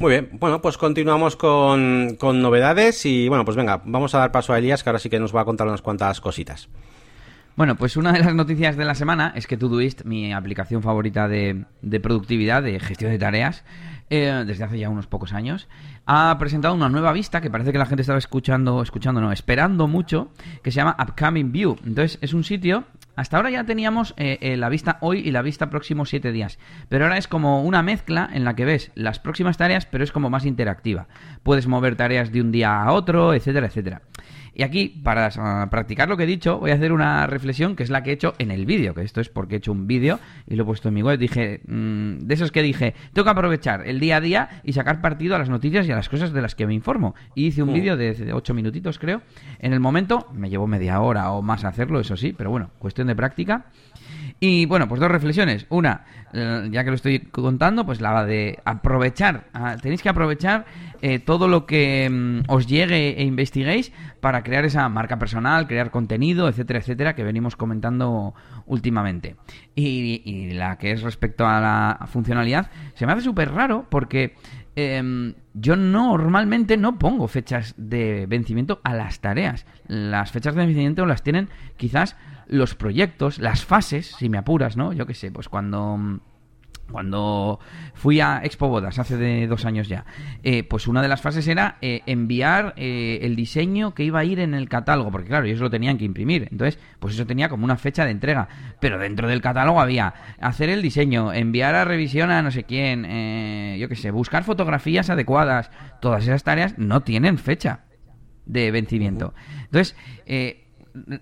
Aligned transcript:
Muy 0.00 0.12
bien, 0.12 0.28
bueno, 0.34 0.62
pues 0.62 0.78
continuamos 0.78 1.34
con, 1.34 2.16
con 2.20 2.40
novedades 2.40 3.04
y 3.04 3.28
bueno, 3.28 3.44
pues 3.44 3.56
venga, 3.56 3.82
vamos 3.84 4.14
a 4.14 4.18
dar 4.18 4.30
paso 4.30 4.52
a 4.52 4.58
Elías 4.58 4.84
que 4.84 4.90
ahora 4.90 5.00
sí 5.00 5.10
que 5.10 5.18
nos 5.18 5.34
va 5.34 5.40
a 5.40 5.44
contar 5.44 5.66
unas 5.66 5.82
cuantas 5.82 6.20
cositas. 6.20 6.68
Bueno, 7.56 7.74
pues 7.74 7.96
una 7.96 8.12
de 8.12 8.20
las 8.20 8.32
noticias 8.32 8.76
de 8.76 8.84
la 8.84 8.94
semana 8.94 9.32
es 9.34 9.48
que 9.48 9.56
Todoist, 9.56 10.04
mi 10.04 10.32
aplicación 10.32 10.84
favorita 10.84 11.26
de, 11.26 11.64
de 11.82 11.98
productividad, 11.98 12.62
de 12.62 12.78
gestión 12.78 13.10
de 13.10 13.18
tareas, 13.18 13.64
eh, 14.08 14.44
desde 14.46 14.62
hace 14.62 14.78
ya 14.78 14.88
unos 14.88 15.08
pocos 15.08 15.32
años, 15.32 15.66
ha 16.06 16.36
presentado 16.38 16.74
una 16.74 16.88
nueva 16.88 17.12
vista 17.12 17.40
que 17.40 17.50
parece 17.50 17.72
que 17.72 17.78
la 17.78 17.86
gente 17.86 18.02
estaba 18.02 18.20
escuchando, 18.20 18.80
escuchando, 18.80 19.20
no, 19.20 19.32
esperando 19.32 19.88
mucho, 19.88 20.30
que 20.62 20.70
se 20.70 20.76
llama 20.76 20.96
Upcoming 21.02 21.50
View. 21.50 21.76
Entonces, 21.84 22.18
es 22.22 22.34
un 22.34 22.44
sitio 22.44 22.84
hasta 23.18 23.36
ahora 23.36 23.50
ya 23.50 23.64
teníamos 23.64 24.14
eh, 24.16 24.38
eh, 24.40 24.56
la 24.56 24.68
vista 24.68 24.96
hoy 25.00 25.18
y 25.18 25.32
la 25.32 25.42
vista 25.42 25.70
próximos 25.70 26.08
siete 26.08 26.30
días. 26.30 26.60
Pero 26.88 27.04
ahora 27.04 27.18
es 27.18 27.26
como 27.26 27.64
una 27.64 27.82
mezcla 27.82 28.30
en 28.32 28.44
la 28.44 28.54
que 28.54 28.64
ves 28.64 28.92
las 28.94 29.18
próximas 29.18 29.56
tareas, 29.56 29.86
pero 29.86 30.04
es 30.04 30.12
como 30.12 30.30
más 30.30 30.46
interactiva. 30.46 31.08
Puedes 31.42 31.66
mover 31.66 31.96
tareas 31.96 32.30
de 32.30 32.40
un 32.40 32.52
día 32.52 32.80
a 32.80 32.92
otro, 32.92 33.34
etcétera, 33.34 33.66
etcétera. 33.66 34.02
Y 34.54 34.62
aquí, 34.64 34.88
para 34.88 35.28
uh, 35.28 35.70
practicar 35.70 36.08
lo 36.08 36.16
que 36.16 36.24
he 36.24 36.26
dicho, 36.26 36.58
voy 36.58 36.72
a 36.72 36.74
hacer 36.74 36.92
una 36.92 37.26
reflexión 37.26 37.76
que 37.76 37.84
es 37.84 37.90
la 37.90 38.02
que 38.02 38.10
he 38.10 38.12
hecho 38.14 38.34
en 38.38 38.50
el 38.50 38.66
vídeo, 38.66 38.92
que 38.92 39.02
esto 39.02 39.20
es 39.20 39.28
porque 39.28 39.54
he 39.54 39.58
hecho 39.58 39.70
un 39.70 39.86
vídeo 39.86 40.18
y 40.48 40.56
lo 40.56 40.64
he 40.64 40.66
puesto 40.66 40.88
en 40.88 40.94
mi 40.94 41.02
web. 41.02 41.18
Dije, 41.18 41.60
mmm, 41.66 42.18
de 42.18 42.34
esos 42.34 42.50
que 42.50 42.62
dije, 42.62 42.94
tengo 43.12 43.24
que 43.24 43.30
aprovechar 43.30 43.86
el 43.86 44.00
día 44.00 44.16
a 44.16 44.20
día 44.20 44.60
y 44.64 44.72
sacar 44.72 45.00
partido 45.00 45.36
a 45.36 45.38
las 45.38 45.48
noticias 45.48 45.86
y 45.86 45.92
a 45.92 45.96
las 45.96 46.08
cosas 46.08 46.32
de 46.32 46.42
las 46.42 46.54
que 46.56 46.66
me 46.66 46.74
informo. 46.74 47.14
Y 47.34 47.46
hice 47.46 47.62
un 47.62 47.72
vídeo 47.72 47.96
de 47.96 48.32
8 48.32 48.54
minutitos, 48.54 48.98
creo. 48.98 49.22
En 49.60 49.72
el 49.72 49.80
momento, 49.80 50.26
me 50.32 50.50
llevó 50.50 50.66
media 50.66 51.00
hora 51.00 51.30
o 51.30 51.40
más 51.40 51.64
hacerlo, 51.64 52.00
eso 52.00 52.16
sí, 52.16 52.34
pero 52.36 52.50
bueno, 52.50 52.70
cuestión 52.78 53.06
de 53.06 53.14
práctica. 53.14 53.66
Y 54.40 54.66
bueno, 54.66 54.86
pues 54.88 55.00
dos 55.00 55.10
reflexiones. 55.10 55.66
Una, 55.68 56.04
eh, 56.32 56.68
ya 56.70 56.84
que 56.84 56.90
lo 56.90 56.96
estoy 56.96 57.20
contando, 57.20 57.84
pues 57.84 58.00
la 58.00 58.24
de 58.24 58.60
aprovechar. 58.64 59.48
Ah, 59.52 59.76
tenéis 59.80 60.02
que 60.02 60.08
aprovechar 60.08 60.64
eh, 61.02 61.18
todo 61.18 61.48
lo 61.48 61.66
que 61.66 62.08
mm, 62.08 62.42
os 62.48 62.66
llegue 62.66 63.20
e 63.20 63.24
investiguéis 63.24 63.92
para 64.20 64.42
crear 64.42 64.64
esa 64.64 64.88
marca 64.88 65.18
personal, 65.18 65.66
crear 65.66 65.90
contenido, 65.90 66.48
etcétera, 66.48 66.78
etcétera, 66.78 67.14
que 67.16 67.24
venimos 67.24 67.56
comentando 67.56 68.34
últimamente. 68.66 69.36
Y, 69.74 70.52
la 70.52 70.78
que 70.78 70.92
es 70.92 71.02
respecto 71.02 71.46
a 71.46 71.60
la 71.60 72.06
funcionalidad, 72.06 72.70
se 72.94 73.06
me 73.06 73.12
hace 73.12 73.22
súper 73.22 73.52
raro 73.52 73.86
porque 73.88 74.34
em, 74.78 75.34
yo 75.54 75.74
normalmente 75.74 76.76
no 76.76 77.00
pongo 77.00 77.26
fechas 77.26 77.74
de 77.76 78.26
vencimiento 78.26 78.80
a 78.84 78.94
las 78.94 79.18
tareas. 79.18 79.66
Las 79.88 80.30
fechas 80.30 80.54
de 80.54 80.64
vencimiento 80.64 81.04
las 81.04 81.24
tienen 81.24 81.48
quizás 81.76 82.16
los 82.46 82.76
proyectos, 82.76 83.40
las 83.40 83.64
fases, 83.64 84.14
si 84.18 84.28
me 84.28 84.38
apuras, 84.38 84.76
¿no? 84.76 84.92
Yo 84.92 85.04
qué 85.04 85.14
sé, 85.14 85.32
pues 85.32 85.48
cuando 85.48 86.20
cuando 86.90 87.60
fui 87.94 88.20
a 88.20 88.40
Expo 88.42 88.68
Bodas 88.68 88.98
hace 88.98 89.16
de 89.16 89.46
dos 89.46 89.64
años 89.64 89.88
ya, 89.88 90.04
eh, 90.42 90.62
pues 90.64 90.86
una 90.86 91.02
de 91.02 91.08
las 91.08 91.20
fases 91.20 91.46
era 91.48 91.76
eh, 91.80 92.02
enviar 92.06 92.74
eh, 92.76 93.20
el 93.22 93.36
diseño 93.36 93.94
que 93.94 94.04
iba 94.04 94.20
a 94.20 94.24
ir 94.24 94.40
en 94.40 94.54
el 94.54 94.68
catálogo, 94.68 95.10
porque 95.10 95.28
claro, 95.28 95.46
ellos 95.46 95.60
lo 95.60 95.70
tenían 95.70 95.98
que 95.98 96.04
imprimir, 96.04 96.48
entonces 96.50 96.78
pues 96.98 97.14
eso 97.14 97.26
tenía 97.26 97.48
como 97.48 97.64
una 97.64 97.76
fecha 97.76 98.04
de 98.04 98.10
entrega, 98.10 98.48
pero 98.80 98.98
dentro 98.98 99.28
del 99.28 99.40
catálogo 99.40 99.80
había 99.80 100.14
hacer 100.40 100.68
el 100.70 100.82
diseño, 100.82 101.32
enviar 101.32 101.74
a 101.74 101.84
revisión 101.84 102.30
a 102.30 102.42
no 102.42 102.50
sé 102.50 102.64
quién, 102.64 103.02
yo 103.78 103.88
qué 103.88 103.96
sé, 103.96 104.10
buscar 104.10 104.44
fotografías 104.44 105.10
adecuadas, 105.10 105.70
todas 106.00 106.24
esas 106.24 106.42
tareas 106.44 106.78
no 106.78 107.02
tienen 107.02 107.38
fecha 107.38 107.84
de 108.46 108.70
vencimiento. 108.70 109.34
Entonces, 109.64 109.94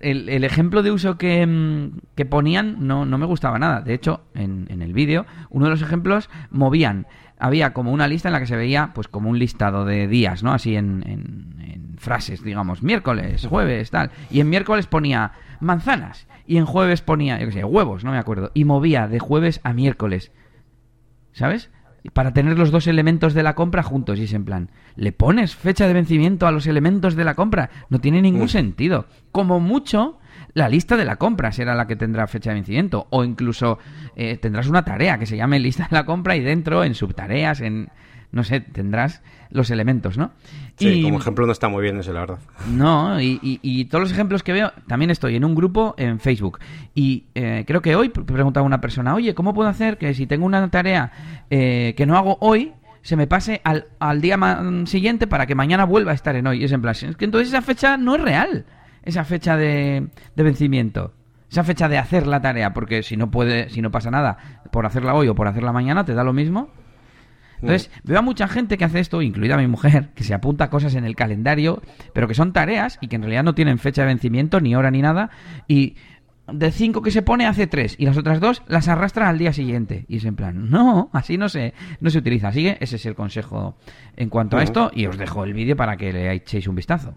el, 0.01 0.43
ejemplo 0.43 0.83
de 0.83 0.91
uso 0.91 1.17
que, 1.17 1.45
mm, 1.45 1.99
que 2.15 2.25
ponían 2.25 2.87
no, 2.87 3.05
no, 3.05 3.17
me 3.17 3.25
gustaba 3.25 3.59
nada. 3.59 3.81
De 3.81 3.93
hecho, 3.93 4.21
en, 4.33 4.67
en 4.69 4.81
el 4.81 4.93
vídeo, 4.93 5.25
uno 5.49 5.65
de 5.65 5.71
los 5.71 5.81
ejemplos 5.81 6.29
movían. 6.49 7.07
Había 7.39 7.73
como 7.73 7.91
una 7.91 8.07
lista 8.07 8.29
en 8.29 8.33
la 8.33 8.39
que 8.39 8.47
se 8.47 8.55
veía, 8.55 8.91
pues 8.95 9.07
como 9.07 9.29
un 9.29 9.37
listado 9.37 9.85
de 9.85 10.07
días, 10.07 10.41
¿no? 10.41 10.53
Así 10.53 10.75
en, 10.75 11.03
en, 11.05 11.95
frases, 11.97 12.43
digamos, 12.43 12.83
miércoles, 12.83 13.45
jueves, 13.47 13.91
tal. 13.91 14.11
Y 14.29 14.39
en 14.39 14.49
miércoles 14.49 14.87
ponía 14.87 15.33
manzanas. 15.59 16.27
Y 16.45 16.57
en 16.57 16.65
jueves 16.65 17.01
ponía, 17.01 17.39
yo 17.39 17.47
qué 17.47 17.51
sé, 17.51 17.63
huevos, 17.63 18.03
no 18.03 18.11
me 18.11 18.17
acuerdo. 18.17 18.51
Y 18.53 18.65
movía 18.65 19.07
de 19.07 19.19
jueves 19.19 19.59
a 19.63 19.73
miércoles. 19.73 20.31
¿Sabes? 21.31 21.69
Para 22.13 22.33
tener 22.33 22.57
los 22.57 22.71
dos 22.71 22.87
elementos 22.87 23.33
de 23.33 23.43
la 23.43 23.55
compra 23.55 23.83
juntos. 23.83 24.19
Y 24.19 24.23
es 24.23 24.33
en 24.33 24.45
plan, 24.45 24.69
¿le 24.95 25.11
pones 25.11 25.55
fecha 25.55 25.87
de 25.87 25.93
vencimiento 25.93 26.47
a 26.47 26.51
los 26.51 26.67
elementos 26.67 27.15
de 27.15 27.23
la 27.23 27.35
compra? 27.35 27.69
No 27.89 27.99
tiene 27.99 28.21
ningún 28.21 28.49
sentido. 28.49 29.05
Como 29.31 29.59
mucho, 29.59 30.19
la 30.53 30.69
lista 30.69 30.97
de 30.97 31.05
la 31.05 31.17
compra 31.17 31.51
será 31.51 31.75
la 31.75 31.87
que 31.87 31.95
tendrá 31.95 32.27
fecha 32.27 32.51
de 32.51 32.55
vencimiento. 32.55 33.07
O 33.09 33.23
incluso 33.23 33.79
eh, 34.15 34.37
tendrás 34.37 34.67
una 34.67 34.83
tarea 34.83 35.17
que 35.17 35.25
se 35.25 35.37
llame 35.37 35.59
lista 35.59 35.87
de 35.89 35.95
la 35.95 36.05
compra 36.05 36.35
y 36.35 36.41
dentro, 36.41 36.83
en 36.83 36.95
subtareas, 36.95 37.61
en 37.61 37.89
no 38.31 38.43
sé, 38.43 38.59
tendrás 38.59 39.21
los 39.49 39.71
elementos, 39.71 40.17
¿no? 40.17 40.31
Sí, 40.75 41.01
como 41.01 41.19
ejemplo 41.19 41.45
no 41.45 41.51
está 41.51 41.69
muy 41.69 41.81
bien 41.81 41.99
ese, 41.99 42.13
la 42.13 42.21
verdad. 42.21 42.39
No, 42.69 43.19
y, 43.21 43.85
todos 43.85 44.03
los 44.03 44.11
ejemplos 44.11 44.43
que 44.43 44.53
veo, 44.53 44.71
también 44.87 45.11
estoy 45.11 45.35
en 45.35 45.45
un 45.45 45.55
grupo 45.55 45.95
en 45.97 46.19
Facebook. 46.19 46.59
Y 46.93 47.25
eh, 47.35 47.63
creo 47.65 47.81
que 47.81 47.95
hoy 47.95 48.09
preguntaba 48.09 48.65
una 48.65 48.81
persona, 48.81 49.15
oye, 49.15 49.33
¿cómo 49.33 49.53
puedo 49.53 49.69
hacer 49.69 49.97
que 49.97 50.13
si 50.13 50.27
tengo 50.27 50.45
una 50.45 50.69
tarea 50.69 51.45
eh, 51.49 51.93
que 51.95 52.05
no 52.05 52.17
hago 52.17 52.37
hoy, 52.41 52.73
se 53.01 53.15
me 53.15 53.27
pase 53.27 53.61
al, 53.63 53.85
al 53.99 54.21
día 54.21 54.37
siguiente 54.85 55.27
para 55.27 55.45
que 55.45 55.55
mañana 55.55 55.85
vuelva 55.85 56.11
a 56.11 56.15
estar 56.15 56.35
en 56.35 56.47
hoy? 56.47 56.61
Y 56.61 56.65
es 56.65 56.71
en 56.71 56.81
plan, 56.81 56.93
es 56.93 57.15
que 57.15 57.25
entonces 57.25 57.49
esa 57.49 57.61
fecha 57.61 57.97
no 57.97 58.15
es 58.15 58.21
real, 58.21 58.65
esa 59.03 59.23
fecha 59.23 59.55
de, 59.55 60.07
de 60.35 60.43
vencimiento 60.43 61.13
esa 61.49 61.63
fecha 61.63 61.87
de 61.87 61.97
hacer 61.97 62.27
la 62.27 62.41
tarea, 62.41 62.73
porque 62.73 63.03
si 63.03 63.15
no 63.15 63.31
puede, 63.31 63.69
si 63.69 63.81
no 63.81 63.89
pasa 63.89 64.11
nada 64.11 64.37
por 64.71 64.85
hacerla 64.85 65.13
hoy 65.13 65.29
o 65.29 65.35
por 65.35 65.47
hacerla 65.47 65.71
mañana, 65.71 66.03
te 66.03 66.13
da 66.13 66.23
lo 66.23 66.33
mismo. 66.33 66.69
Entonces, 67.61 67.89
mm. 67.89 68.07
veo 68.07 68.19
a 68.19 68.21
mucha 68.21 68.47
gente 68.47 68.77
que 68.77 68.85
hace 68.85 68.99
esto, 68.99 69.21
incluida 69.21 69.57
mi 69.57 69.67
mujer, 69.67 70.09
que 70.15 70.23
se 70.23 70.33
apunta 70.33 70.69
cosas 70.69 70.95
en 70.95 71.05
el 71.05 71.15
calendario, 71.15 71.81
pero 72.13 72.27
que 72.27 72.33
son 72.33 72.53
tareas 72.53 72.97
y 73.01 73.07
que 73.07 73.15
en 73.15 73.23
realidad 73.23 73.43
no 73.43 73.55
tienen 73.55 73.79
fecha 73.79 74.01
de 74.01 74.07
vencimiento, 74.07 74.59
ni 74.59 74.75
hora, 74.75 74.91
ni 74.91 75.01
nada. 75.01 75.29
Y 75.67 75.95
de 76.51 76.71
cinco 76.71 77.01
que 77.01 77.11
se 77.11 77.21
pone 77.21 77.45
hace 77.45 77.67
tres 77.67 77.95
y 77.97 78.05
las 78.05 78.17
otras 78.17 78.39
dos 78.39 78.63
las 78.67 78.87
arrastra 78.87 79.27
al 79.29 79.37
día 79.37 79.53
siguiente. 79.53 80.05
Y 80.07 80.17
es 80.17 80.25
en 80.25 80.35
plan, 80.35 80.69
no, 80.69 81.09
así 81.13 81.37
no 81.37 81.49
se, 81.49 81.73
no 81.99 82.09
se 82.09 82.19
utiliza. 82.19 82.49
Así 82.49 82.63
que 82.63 82.77
ese 82.79 82.95
es 82.95 83.05
el 83.05 83.15
consejo 83.15 83.77
en 84.15 84.29
cuanto 84.29 84.57
a 84.57 84.63
esto 84.63 84.91
y 84.93 85.05
os 85.07 85.17
dejo 85.17 85.43
el 85.43 85.53
vídeo 85.53 85.75
para 85.75 85.97
que 85.97 86.13
le 86.13 86.31
echéis 86.33 86.67
un 86.67 86.75
vistazo. 86.75 87.15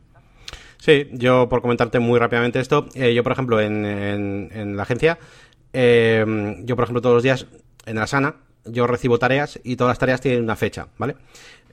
Sí, 0.79 1.09
yo 1.13 1.49
por 1.49 1.61
comentarte 1.61 1.99
muy 1.99 2.19
rápidamente 2.19 2.59
esto, 2.59 2.89
eh, 2.95 3.15
yo 3.15 3.23
por 3.23 3.33
ejemplo 3.33 3.61
en, 3.61 3.85
en, 3.85 4.77
la 4.79 4.83
agencia, 4.83 5.19
eh, 5.75 6.57
yo 6.65 6.75
por 6.75 6.85
ejemplo 6.85 7.03
todos 7.03 7.17
los 7.17 7.23
días 7.23 7.47
en 7.85 7.97
la 7.97 8.07
sana, 8.07 8.37
yo 8.65 8.87
recibo 8.87 9.19
tareas 9.19 9.59
y 9.63 9.77
todas 9.77 9.93
las 9.93 9.99
tareas 9.99 10.21
tienen 10.21 10.43
una 10.43 10.57
fecha, 10.57 10.89
¿vale? 10.99 11.17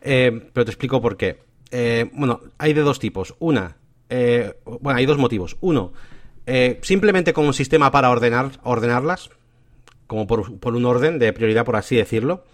Eh, 0.01 0.49
pero 0.53 0.65
te 0.65 0.71
explico 0.71 1.01
por 1.01 1.17
qué. 1.17 1.39
Eh, 1.71 2.09
bueno, 2.13 2.41
hay 2.57 2.73
de 2.73 2.81
dos 2.81 2.99
tipos. 2.99 3.35
Una, 3.39 3.77
eh, 4.09 4.53
bueno, 4.65 4.97
hay 4.97 5.05
dos 5.05 5.17
motivos. 5.17 5.57
Uno, 5.61 5.93
simplemente 6.81 7.33
como 7.33 7.47
un 7.47 7.53
sistema 7.53 7.91
para 7.91 8.09
ordenar, 8.09 8.51
ordenarlas, 8.63 9.29
como 10.07 10.25
por, 10.25 10.75
un 10.75 10.85
orden 10.85 11.19
de 11.19 11.33
prioridad, 11.33 11.65
por 11.65 11.75
así 11.75 11.95
decirlo, 11.97 12.45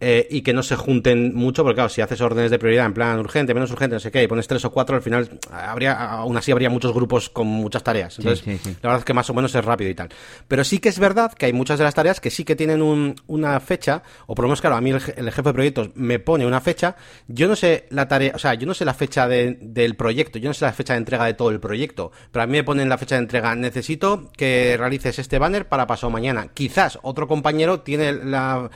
eh, 0.00 0.26
y 0.30 0.40
que 0.40 0.52
no 0.52 0.62
se 0.62 0.76
junten 0.76 1.34
mucho, 1.34 1.62
porque 1.62 1.74
claro, 1.74 1.88
si 1.88 2.00
haces 2.00 2.20
órdenes 2.20 2.50
de 2.50 2.58
prioridad 2.58 2.86
en 2.86 2.94
plan 2.94 3.18
urgente, 3.18 3.52
menos 3.52 3.70
urgente, 3.70 3.94
no 3.94 4.00
sé 4.00 4.10
qué, 4.10 4.22
y 4.22 4.26
pones 4.26 4.46
tres 4.46 4.64
o 4.64 4.70
cuatro, 4.70 4.96
al 4.96 5.02
final 5.02 5.28
habría, 5.50 5.94
aún 5.94 6.36
así 6.36 6.52
habría 6.52 6.70
muchos 6.70 6.94
grupos 6.94 7.28
con 7.28 7.46
muchas 7.46 7.82
tareas. 7.82 8.18
Entonces, 8.18 8.46
la 8.46 8.88
verdad 8.88 8.98
es 8.98 9.04
que 9.04 9.14
más 9.14 9.28
o 9.28 9.34
menos 9.34 9.54
es 9.54 9.64
rápido 9.64 9.90
y 9.90 9.94
tal. 9.94 10.08
Pero 10.48 10.64
sí 10.64 10.78
que 10.78 10.88
es 10.88 10.98
verdad 10.98 11.32
que 11.32 11.46
hay 11.46 11.52
muchas 11.52 11.78
de 11.78 11.84
las 11.84 11.94
tareas 11.94 12.20
que 12.20 12.30
sí 12.30 12.44
que 12.44 12.56
tienen 12.56 12.82
una 13.26 13.60
fecha, 13.60 14.02
o 14.26 14.34
por 14.34 14.44
lo 14.44 14.48
menos, 14.48 14.60
claro, 14.60 14.76
a 14.76 14.80
mí 14.80 14.90
el, 14.90 15.00
jefe 15.00 15.42
de 15.42 15.52
proyectos 15.52 15.90
me 15.94 16.18
pone 16.18 16.46
una 16.46 16.60
fecha, 16.60 16.96
yo 17.28 17.48
no 17.48 17.56
sé 17.56 17.86
la 17.90 18.08
tarea, 18.08 18.32
o 18.34 18.38
sea, 18.38 18.54
yo 18.54 18.66
no 18.66 18.74
sé 18.74 18.84
la 18.84 18.94
fecha 18.94 19.26
del 19.28 19.94
proyecto, 19.96 20.38
yo 20.38 20.48
no 20.48 20.54
sé 20.54 20.64
la 20.64 20.72
fecha 20.72 20.94
de 20.94 20.98
entrega 20.98 21.24
de 21.24 21.34
todo 21.34 21.50
el 21.50 21.60
proyecto, 21.60 22.12
pero 22.30 22.42
a 22.42 22.46
mí 22.46 22.52
me 22.52 22.64
ponen 22.64 22.88
la 22.88 22.98
fecha 22.98 23.16
de 23.16 23.22
entrega, 23.22 23.54
necesito 23.54 24.30
que 24.36 24.76
realices 24.78 25.18
este 25.18 25.38
banner 25.38 25.68
para 25.68 25.86
pasado 25.86 26.10
mañana. 26.10 26.48
Quizás 26.52 26.89
otro 27.02 27.28
compañero 27.28 27.80
tiene 27.80 28.12
la, 28.12 28.70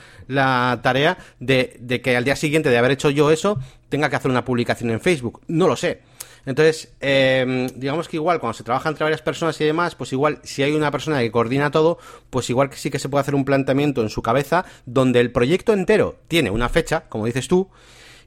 tarea 0.81 1.17
de, 1.39 2.01
que 2.03 2.15
al 2.15 2.23
día 2.23 2.35
siguiente 2.35 2.69
de 2.69 2.77
haber 2.77 2.91
hecho 2.91 3.09
yo 3.09 3.31
eso, 3.31 3.59
tenga 3.89 4.09
que 4.09 4.15
hacer 4.15 4.31
una 4.31 4.45
publicación 4.45 4.89
en 4.91 4.99
Facebook. 5.01 5.41
No 5.47 5.67
lo 5.67 5.75
sé. 5.75 6.01
Entonces, 6.45 6.93
em, 6.99 7.67
digamos 7.75 8.07
que 8.07 8.17
igual 8.17 8.39
cuando 8.39 8.53
se 8.53 8.63
trabaja 8.63 8.89
entre 8.89 9.03
varias 9.03 9.21
personas 9.21 9.59
y 9.59 9.65
demás, 9.65 9.95
pues 9.95 10.13
igual 10.13 10.39
si 10.43 10.61
hay 10.61 10.73
una 10.73 10.91
persona 10.91 11.19
que 11.19 11.31
coordina 11.31 11.71
todo, 11.71 11.97
pues 12.29 12.49
igual 12.49 12.69
que 12.69 12.77
sí 12.77 12.91
que 12.91 12.99
se 12.99 13.09
puede 13.09 13.21
hacer 13.21 13.33
un 13.33 13.45
planteamiento 13.45 14.03
en 14.03 14.09
su 14.09 14.21
cabeza 14.21 14.63
donde 14.85 15.21
el 15.21 15.31
proyecto 15.31 15.73
entero 15.73 16.17
tiene 16.27 16.51
una 16.51 16.69
fecha, 16.69 17.05
como 17.09 17.25
dices 17.25 17.47
tú, 17.47 17.69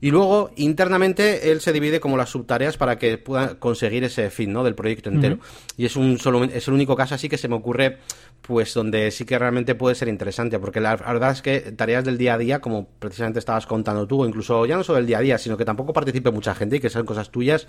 y 0.01 0.11
luego, 0.11 0.51
internamente, 0.57 1.51
él 1.51 1.61
se 1.61 1.73
divide 1.73 1.99
como 1.99 2.17
las 2.17 2.31
subtareas 2.31 2.77
para 2.77 2.99
que 2.99 3.19
pueda 3.19 3.59
conseguir 3.59 4.05
ese 4.05 4.31
fin, 4.31 4.53
¿no? 4.53 4.63
Del 4.63 4.75
proyecto 4.75 5.11
entero. 5.11 5.39
Y 5.77 5.87
es 5.87 5.97
un 5.97 6.19
solo, 6.19 6.45
es 6.45 6.69
el 6.69 6.75
único 6.75 6.95
caso 6.95 7.17
así 7.17 7.29
que 7.29 7.37
se 7.37 7.49
me 7.49 7.57
ocurre, 7.57 7.99
pues, 8.43 8.73
donde 8.75 9.11
sí 9.11 9.25
que 9.25 9.39
realmente 9.39 9.75
puede 9.75 9.97
ser 9.97 10.09
interesante, 10.09 10.59
porque 10.59 10.81
la 10.81 10.97
verdad 10.97 11.33
es 11.33 11.43
que 11.43 11.61
tareas 11.73 12.05
del 12.05 12.17
día 12.17 12.35
a 12.35 12.39
día, 12.39 12.61
como 12.61 12.87
precisamente 12.99 13.41
estabas 13.41 13.67
contando 13.67 14.07
tú, 14.07 14.23
o 14.23 14.27
incluso 14.27 14.65
ya 14.67 14.77
no 14.77 14.85
solo 14.85 14.99
del 14.99 15.07
día 15.07 15.19
a 15.19 15.23
día, 15.23 15.39
sino 15.39 15.57
que 15.57 15.65
tampoco 15.65 15.93
participe 15.93 16.31
mucha 16.31 16.55
gente 16.55 16.77
y 16.77 16.81
que 16.81 16.91
sean 16.91 17.05
cosas 17.05 17.31
tuyas, 17.31 17.67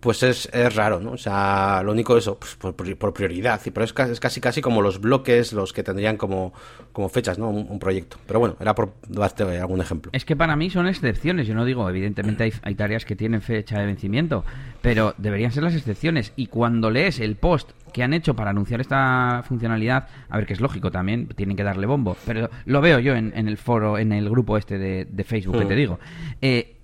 pues 0.00 0.22
es, 0.22 0.48
es, 0.52 0.74
raro, 0.74 0.98
¿no? 0.98 1.12
O 1.12 1.18
sea, 1.18 1.82
lo 1.84 1.92
único 1.92 2.16
eso, 2.16 2.38
pues 2.38 2.56
por, 2.56 2.74
por 2.74 3.12
prioridad. 3.12 3.60
Y 3.64 3.70
pero 3.70 3.84
es 3.84 3.92
casi, 3.92 4.12
es 4.12 4.20
casi, 4.20 4.40
casi 4.40 4.62
como 4.62 4.80
los 4.80 5.00
bloques 5.00 5.52
los 5.52 5.72
que 5.72 5.82
tendrían 5.82 6.16
como, 6.16 6.54
como 6.92 7.08
fechas, 7.08 7.38
¿no? 7.38 7.50
Un, 7.50 7.66
un, 7.68 7.78
proyecto. 7.78 8.16
Pero 8.26 8.40
bueno, 8.40 8.56
era 8.60 8.74
por 8.74 8.94
darte 9.08 9.42
algún 9.58 9.80
ejemplo. 9.80 10.10
Es 10.14 10.24
que 10.24 10.36
para 10.36 10.56
mí 10.56 10.70
son 10.70 10.86
excepciones. 10.86 11.46
Yo 11.46 11.54
no 11.54 11.64
digo, 11.64 11.88
evidentemente 11.88 12.44
hay, 12.44 12.52
hay 12.62 12.74
tareas 12.74 13.04
que 13.04 13.14
tienen 13.14 13.42
fecha 13.42 13.78
de 13.78 13.86
vencimiento, 13.86 14.44
pero 14.80 15.14
deberían 15.18 15.52
ser 15.52 15.64
las 15.64 15.74
excepciones. 15.74 16.32
Y 16.34 16.46
cuando 16.46 16.90
lees 16.90 17.20
el 17.20 17.36
post 17.36 17.72
que 17.92 18.02
han 18.02 18.14
hecho 18.14 18.34
para 18.34 18.50
anunciar 18.50 18.80
esta 18.80 19.42
funcionalidad, 19.46 20.08
a 20.28 20.36
ver 20.38 20.46
que 20.46 20.54
es 20.54 20.60
lógico 20.60 20.90
también, 20.90 21.28
tienen 21.28 21.56
que 21.56 21.64
darle 21.64 21.86
bombo, 21.86 22.16
pero 22.24 22.48
lo 22.64 22.80
veo 22.80 22.98
yo 23.00 23.14
en, 23.14 23.32
en 23.36 23.48
el 23.48 23.58
foro, 23.58 23.98
en 23.98 24.12
el 24.12 24.30
grupo 24.30 24.56
este 24.56 24.78
de, 24.78 25.06
de 25.10 25.24
Facebook, 25.24 25.58
que 25.58 25.66
te 25.66 25.74
digo. 25.74 25.98
Eh, 26.40 26.76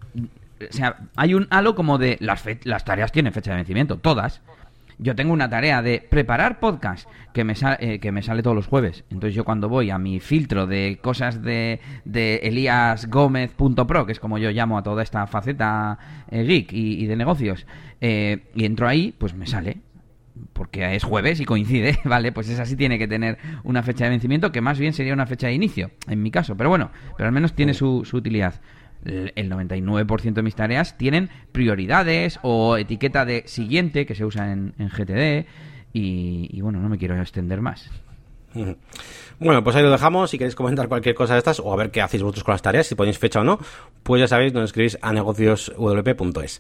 o 0.61 0.73
sea, 0.73 0.97
hay 1.17 1.35
un 1.35 1.47
halo 1.51 1.75
como 1.75 1.99
de 1.99 2.17
las, 2.21 2.45
las 2.65 2.85
tareas 2.85 3.13
tienen 3.13 3.33
fecha 3.33 3.51
de 3.51 3.57
vencimiento, 3.57 3.99
todas. 3.99 4.43
Yo 4.99 5.15
tengo 5.15 5.35
una 5.35 5.51
tarea 5.51 5.83
de 5.83 6.01
preparar 6.01 6.59
podcast 6.59 7.07
que 7.35 7.45
me, 7.45 7.55
eh, 7.81 7.99
que 7.99 8.13
me 8.13 8.23
sale 8.23 8.43
todos 8.43 8.57
los 8.57 8.67
jueves. 8.67 9.05
Entonces 9.11 9.35
yo 9.35 9.45
cuando 9.45 9.69
voy 9.69 9.91
a 9.91 9.99
mi 9.99 10.21
filtro 10.21 10.67
de 10.67 10.99
cosas 11.03 11.43
de, 11.43 11.81
de 12.07 12.37
eliasgomez.pro, 12.37 14.07
que 14.07 14.13
es 14.13 14.21
como 14.21 14.39
yo 14.39 14.51
llamo 14.51 14.79
a 14.79 14.83
toda 14.83 15.03
esta 15.03 15.27
faceta 15.27 15.99
eh, 16.31 16.45
geek 16.45 16.73
y, 16.73 17.03
y, 17.03 17.07
de 17.07 17.17
negocios, 17.17 17.67
eh, 18.01 18.45
y 18.55 18.65
entro 18.65 18.89
ahí, 18.89 19.15
pues 19.17 19.35
me 19.35 19.47
sale. 19.47 19.79
Porque 20.55 20.95
es 20.95 21.05
jueves 21.05 21.41
y 21.41 21.45
coincide, 21.45 21.99
¿vale? 22.05 22.33
Pues 22.33 22.49
esa 22.49 22.65
sí 22.65 22.77
tiene 22.77 22.99
que 22.99 23.07
tener 23.07 23.37
una 23.65 23.83
fecha 23.83 24.05
de 24.05 24.11
vencimiento, 24.11 24.51
que 24.51 24.63
más 24.63 24.79
bien 24.79 24.95
sería 24.95 25.13
una 25.13 25.27
fecha 25.27 25.49
de 25.49 25.53
inicio, 25.53 25.91
en 26.09 26.23
mi 26.23 26.31
caso. 26.31 26.57
Pero 26.57 26.71
bueno, 26.71 26.91
pero 27.19 27.27
al 27.27 27.33
menos 27.33 27.53
tiene 27.53 27.75
su, 27.75 28.03
su 28.07 28.17
utilidad 28.17 28.55
el 29.05 29.51
99% 29.51 30.33
de 30.33 30.43
mis 30.43 30.55
tareas 30.55 30.99
tienen 30.99 31.31
prioridades 31.53 32.39
o 32.43 32.77
etiqueta 32.77 33.25
de 33.25 33.45
siguiente 33.47 34.07
que 34.07 34.15
se 34.15 34.25
usa 34.25 34.53
en, 34.53 34.75
GTD 34.79 35.47
y, 35.93 36.49
y, 36.51 36.61
bueno, 36.61 36.81
no 36.81 36.89
me 36.89 36.99
quiero 36.99 37.21
extender 37.21 37.61
más. 37.61 37.91
Bueno, 39.39 39.63
pues 39.63 39.77
ahí 39.77 39.83
lo 39.83 39.91
dejamos. 39.91 40.31
Si 40.31 40.39
queréis 40.39 40.55
comentar 40.55 40.89
cualquier 40.89 41.15
cosa 41.15 41.35
de 41.35 41.39
estas 41.39 41.61
o 41.61 41.73
a 41.73 41.77
ver 41.77 41.91
qué 41.91 42.01
hacéis 42.01 42.23
vosotros 42.23 42.45
con 42.45 42.53
las 42.53 42.63
tareas, 42.63 42.87
si 42.87 42.95
ponéis 42.95 43.19
fecha 43.19 43.41
o 43.41 43.45
no, 43.45 43.59
pues 44.03 44.21
ya 44.21 44.29
sabéis, 44.29 44.55
nos 44.55 44.65
escribís 44.65 44.99
a 45.03 45.13
negocioswp.es. 45.13 46.55